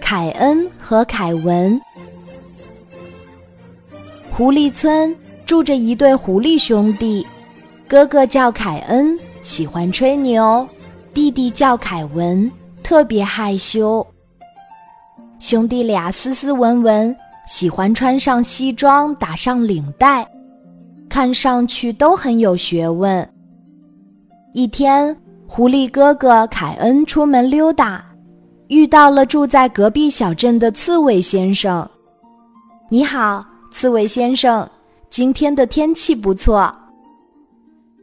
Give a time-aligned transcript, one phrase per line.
[0.00, 1.80] 凯恩和凯文。
[4.30, 7.26] 狐狸村住着一对狐狸兄弟，
[7.86, 10.66] 哥哥叫凯恩，喜欢吹牛；
[11.12, 12.50] 弟弟叫凯文，
[12.82, 14.06] 特别害羞。
[15.38, 17.14] 兄弟俩斯斯文文，
[17.46, 20.26] 喜欢穿上西装，打上领带，
[21.08, 23.28] 看上去都很有学问。
[24.54, 25.14] 一天，
[25.46, 28.04] 狐狸哥哥凯恩出门溜达，
[28.72, 31.86] 遇到了住在隔壁小镇的刺猬先生。
[32.88, 34.66] 你好，刺猬先生，
[35.10, 36.74] 今天的天气不错。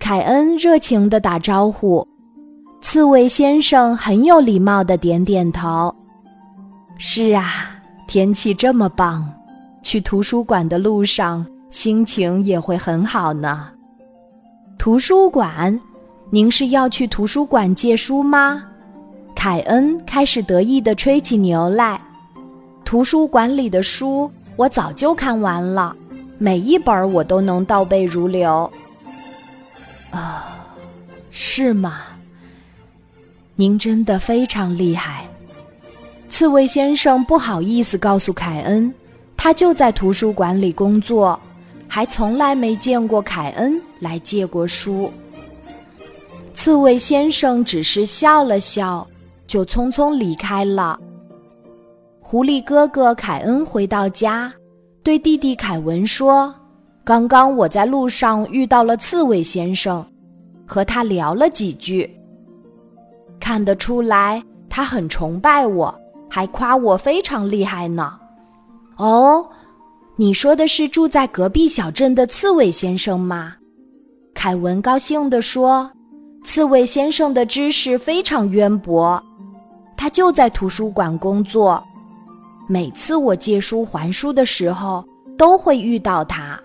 [0.00, 2.08] 凯恩热情地打招呼，
[2.80, 5.94] 刺猬先生很有礼貌地点点头。
[6.96, 7.68] 是啊，
[8.08, 9.30] 天气这么棒，
[9.82, 13.68] 去图书馆的路上心情也会很好呢。
[14.78, 15.78] 图书馆。
[16.30, 18.64] 您是要去图书馆借书吗？
[19.44, 22.00] 凯恩开始得意地吹起牛来。
[22.82, 25.94] 图书馆里的书我早就看完了，
[26.38, 28.72] 每一本我都能倒背如流。
[30.10, 30.56] 啊，
[31.30, 32.04] 是吗？
[33.54, 35.26] 您真的非常厉害。
[36.26, 38.90] 刺猬先生不好意思告诉凯恩，
[39.36, 41.38] 他就在图书馆里工作，
[41.86, 45.12] 还从来没见过凯恩来借过书。
[46.54, 49.06] 刺猬先生只是笑了笑，
[49.54, 50.98] 就匆匆离开了。
[52.18, 54.52] 狐狸哥哥凯恩回到家，
[55.04, 56.52] 对弟弟凯文说
[57.06, 60.04] ：“刚刚我在路上遇到了刺猬先生，
[60.66, 62.12] 和他聊了几句。
[63.38, 65.94] 看得出来，他很崇拜我，
[66.28, 68.18] 还夸我非常厉害呢。”
[68.98, 69.46] 哦，
[70.16, 73.54] 你说的是住在隔壁小镇的刺猬先生吗？
[74.34, 75.88] 凯文高兴地说。
[76.46, 79.18] 刺猬先生的知识非常渊博，
[79.96, 81.82] 他就在图书馆工作。
[82.66, 85.04] 每次我借书还书的时候，
[85.36, 86.58] 都会遇到他。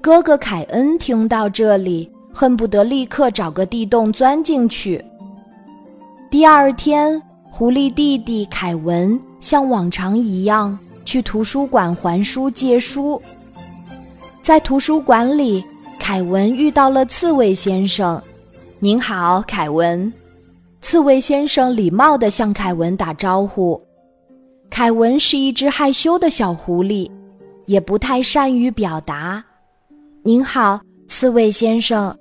[0.00, 5.02] 哥哥凯恩听到这里，恨不得立刻找个地洞钻进去。
[6.30, 13.20] 第二天，狐狸弟弟凯文像往常一样去图书馆还书借书。
[14.42, 15.64] 在图书馆里，
[15.98, 18.20] 凯文遇到了刺猬先生。
[18.78, 20.12] 您好，凯文。
[20.84, 23.82] 刺猬先生礼貌地向凯文打招呼。
[24.68, 27.10] 凯文是一只害羞的小狐狸，
[27.64, 29.42] 也不太善于表达。
[30.22, 30.78] 您好，
[31.08, 32.14] 刺猬先生。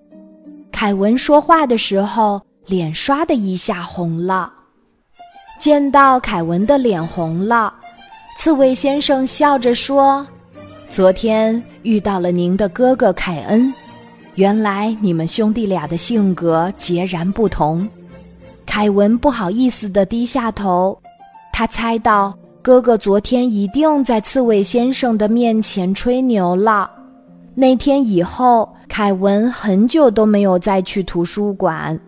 [0.71, 4.49] 凯文说话的时候，脸唰的一下红了。
[5.59, 7.73] 见到凯文的脸红了，
[8.37, 10.25] 刺猬先生笑着说
[10.87, 13.71] ：“昨天遇到了您的哥哥凯恩。”
[14.35, 17.85] 原来你们兄弟俩的性格截然不同。
[18.65, 20.97] 凯文不好意思地低下头，
[21.51, 26.89] 他猜到哥哥昨天一定在刺猬先生的面前吹牛了。
[27.53, 31.99] 那天以后，凯文很久都没有再去图书馆。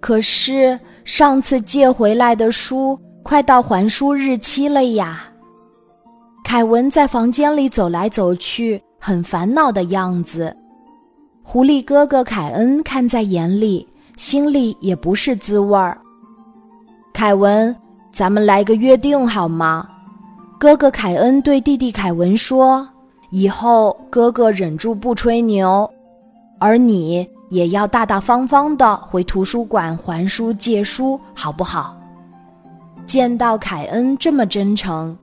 [0.00, 5.24] 可是上次借回来的书快到还书日期了呀。
[6.42, 10.56] 凯文在房间里走来走去，很烦恼的样子。
[11.42, 13.86] 狐狸哥哥凯恩看在眼里，
[14.16, 15.98] 心里也不是滋味儿。
[17.12, 17.74] 凯文，
[18.12, 19.88] 咱们来个约定好吗？
[20.58, 22.88] 哥哥凯恩对弟弟凯文说
[23.30, 25.90] ：“以后哥哥忍住不吹牛，
[26.60, 31.96] 而你也要大大方方的回图书馆还书借书，好不好？”
[33.04, 35.16] 见到凯恩这么真诚，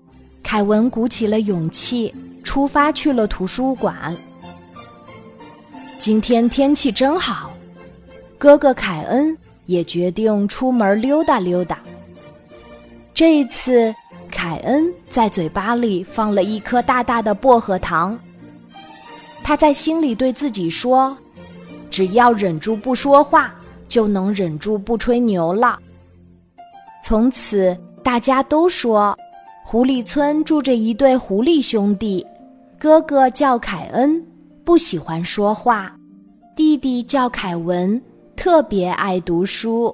[0.43, 2.13] 凯文鼓起了勇气，
[2.43, 4.15] 出发去了图书馆。
[5.97, 7.48] 今天天气真好，
[8.39, 11.79] 哥哥凯恩也决定出门溜达溜达。
[13.13, 13.93] 这一次，
[14.31, 18.17] 凯恩在嘴巴里放了一颗大大的薄荷糖。
[19.43, 21.15] 他在心里对自己说
[21.91, 23.53] ：“只要忍住不说话，
[23.89, 25.77] 就能忍住不吹牛了。”
[27.03, 29.17] 从此，大家都说，
[29.65, 32.25] 狐狸村住着一对狐狸兄弟，
[32.77, 34.25] 哥哥叫凯恩。
[34.63, 35.93] 不喜欢说话，
[36.55, 38.01] 弟弟叫凯文，
[38.39, 39.93] 特别爱读书。